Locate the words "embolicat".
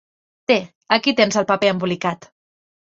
1.77-2.31